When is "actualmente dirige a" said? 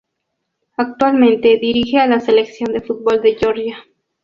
0.77-2.07